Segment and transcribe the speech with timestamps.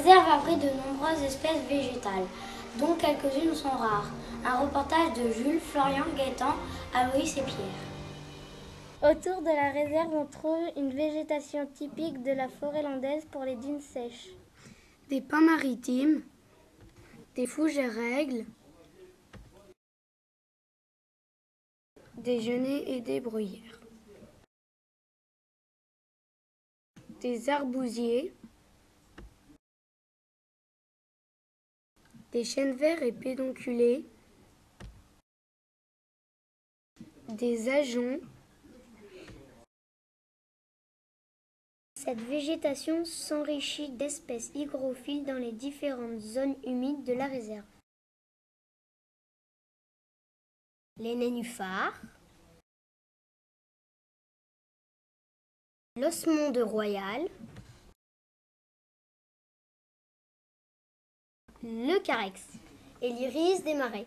[0.00, 2.26] réserve abrite de nombreuses espèces végétales,
[2.78, 4.10] dont quelques-unes sont rares.
[4.44, 6.54] Un reportage de Jules, Florian, Gaëtan,
[6.94, 9.10] Aloïs et Pierre.
[9.10, 13.56] Autour de la réserve, on trouve une végétation typique de la forêt landaise pour les
[13.56, 14.30] dunes sèches.
[15.10, 16.22] Des pins maritimes,
[17.34, 18.46] des fougères règles,
[22.16, 23.80] des genêts et des bruyères,
[27.20, 28.34] des arbousiers,
[32.32, 34.04] des chênes verts et pédonculés,
[37.28, 38.20] des ajoncs,
[42.02, 47.66] Cette végétation s'enrichit d'espèces hygrophiles dans les différentes zones humides de la réserve.
[50.96, 52.00] Les nénuphars,
[55.96, 57.28] l'osmonde royal,
[61.62, 62.40] le carex
[63.02, 64.06] et l'iris des marais,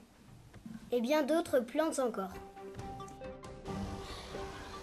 [0.91, 2.31] et bien d'autres plantes encore.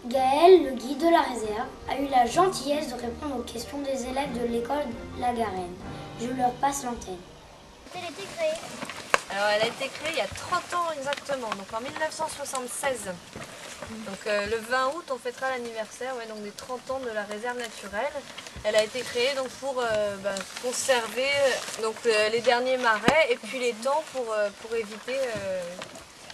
[0.07, 4.07] Gaël, le guide de la réserve, a eu la gentillesse de répondre aux questions des
[4.07, 4.87] élèves de l'école
[5.19, 5.75] La Garenne.
[6.21, 7.19] Je leur passe l'antenne.
[7.95, 8.59] Elle a été créée
[9.31, 13.11] Alors elle a été créée il y a 30 ans exactement, donc en 1976.
[14.07, 17.25] Donc euh, le 20 août on fêtera l'anniversaire ouais, donc des 30 ans de la
[17.25, 18.13] réserve naturelle.
[18.65, 23.37] Elle a été créée donc pour euh, bah, conserver euh, donc, les derniers marais et
[23.37, 24.27] puis les temps pour,
[24.63, 25.17] pour éviter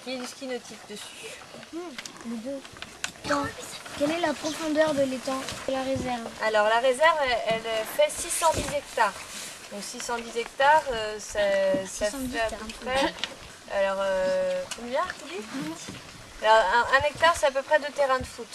[0.04, 1.30] qu'il y ait du ski nautique dessus.
[1.72, 2.60] les deux.
[3.98, 6.28] Quelle est la profondeur de l'étang de la réserve?
[6.44, 7.16] Alors la réserve,
[7.48, 7.62] elle,
[7.96, 9.12] fait 610 hectares.
[9.72, 11.40] Donc 610 hectares, euh, ça,
[11.86, 13.14] ça fait à peu près...
[13.72, 15.00] Alors, euh, combien
[16.42, 18.48] Alors, un, hectare, c'est à peu près deux terrains de foot.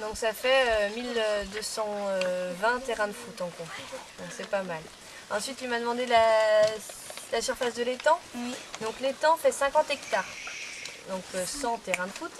[0.00, 3.66] Donc ça fait 1220 euh, terrains de foot en compte.
[4.18, 4.80] Donc c'est pas mal.
[5.30, 8.18] Ensuite, il m'a demandé la, surface de l'étang.
[8.80, 10.24] Donc l'étang fait 50 hectares.
[11.10, 12.32] Donc 100 terrains de foot.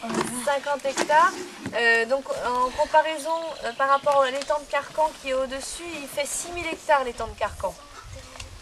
[0.44, 1.32] 50 hectares.
[1.74, 6.08] Euh, donc en comparaison euh, par rapport à l'étang de Carcan qui est au-dessus, il
[6.08, 7.74] fait 6000 hectares l'étang de Carcan.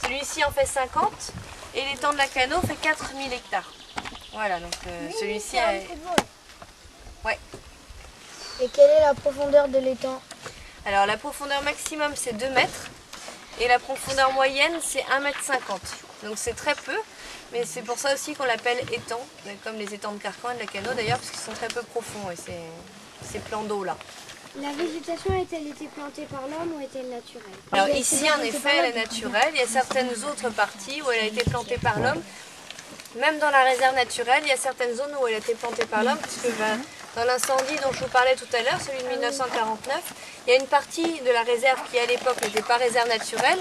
[0.02, 1.32] Celui-ci en fait 50
[1.74, 3.70] et l'étang de la Cano fait 4000 hectares.
[4.36, 5.86] Voilà, donc euh, celui-ci est...
[7.24, 7.38] Ouais.
[8.60, 10.20] Et quelle est la profondeur de l'étang?
[10.84, 12.90] Alors la profondeur maximum c'est 2 mètres
[13.62, 15.80] et la profondeur moyenne c'est 1 mètre 50.
[16.24, 16.96] Donc c'est très peu.
[17.52, 19.24] Mais c'est pour ça aussi qu'on l'appelle étang,
[19.64, 21.80] comme les étangs de Carcan et de la Cano d'ailleurs, parce qu'ils sont très peu
[21.82, 22.36] profonds, et
[23.24, 23.96] ces plans d'eau là.
[24.60, 27.56] La végétation a-t-elle été plantée par l'homme ou est-elle naturelle?
[27.72, 31.20] Alors ici en effet elle est naturelle, il y a certaines autres parties où elle
[31.20, 32.22] a été plantée par l'homme.
[33.16, 35.86] Même dans la réserve naturelle, il y a certaines zones où elle a été plantée
[35.86, 36.78] par l'homme, puisque ben,
[37.16, 40.02] dans l'incendie dont je vous parlais tout à l'heure, celui de 1949,
[40.46, 43.58] il y a une partie de la réserve qui à l'époque n'était pas réserve naturelle,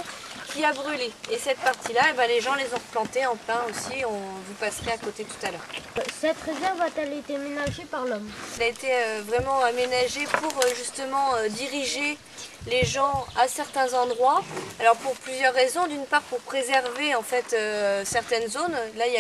[0.55, 1.11] qui a brûlé.
[1.31, 4.53] Et cette partie-là, eh ben, les gens les ont replantées en plein aussi, on vous
[4.59, 5.65] passerait à côté tout à l'heure.
[6.19, 8.29] Cette réserve a-t-elle été aménagée par l'homme?
[8.57, 12.17] Elle a été euh, vraiment aménagée pour euh, justement euh, diriger
[12.67, 14.43] les gens à certains endroits.
[14.79, 15.85] Alors pour plusieurs raisons.
[15.87, 17.55] D'une part pour préserver en fait
[18.05, 18.75] certaines zones.
[18.97, 19.11] Là il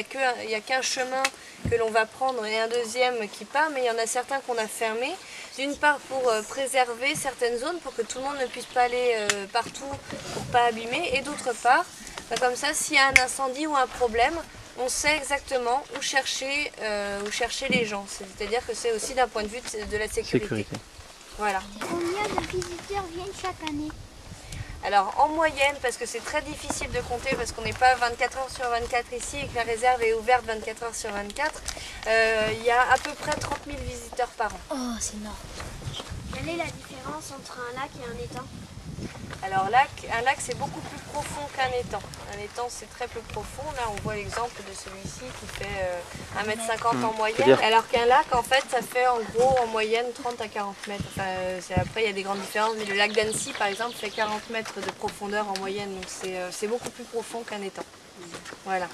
[0.47, 1.21] n'y a qu'un chemin
[1.69, 4.39] que l'on va prendre et un deuxième qui part, mais il y en a certains
[4.39, 5.13] qu'on a fermés.
[5.59, 9.15] D'une part pour préserver certaines zones pour que tout le monde ne puisse pas aller
[9.53, 9.91] partout
[10.33, 11.11] pour pas abîmer.
[11.13, 11.85] Et d'autre part,
[12.29, 14.33] bah, comme ça s'il y a un incendie ou un problème,
[14.79, 18.05] on sait exactement où chercher, euh, où chercher les gens.
[18.07, 20.65] C'est-à-dire que c'est aussi d'un point de vue de, la sécurité.
[21.37, 21.61] Voilà.
[21.81, 23.91] Combien de visiteurs viennent chaque année?
[24.85, 28.37] Alors en moyenne, parce que c'est très difficile de compter, parce qu'on n'est pas 24
[28.37, 31.61] heures sur 24 ici et que la réserve est ouverte 24 heures sur 24,
[32.07, 34.59] euh, il y a à peu près 30 000 visiteurs par an.
[34.71, 35.35] Oh, c'est énorme.
[36.33, 38.45] Quelle est la différence entre un lac et un étang?
[39.45, 42.01] Alors lac, un lac c'est beaucoup plus profond qu'un étang.
[42.33, 43.63] Un étang c'est très peu profond.
[43.75, 47.57] Là on voit l'exemple de celui-ci qui fait 1m50 euh, en moyenne.
[47.63, 51.03] Alors qu'un lac en fait ça fait en gros en moyenne 30 à 40 mètres.
[51.19, 54.09] Euh, après il y a des grandes différences mais le lac d'Annecy par exemple fait
[54.09, 55.93] 40 mètres de profondeur en moyenne.
[55.93, 57.83] Donc euh, c'est beaucoup plus profond qu'un étang.
[58.63, 58.87] Voilà.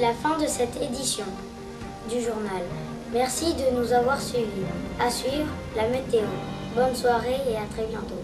[0.00, 1.26] La fin de cette édition
[2.08, 2.62] du journal.
[3.12, 4.66] Merci de nous avoir suivis.
[5.00, 5.46] À suivre
[5.76, 6.26] la météo.
[6.74, 8.20] Bonne soirée et à très bientôt.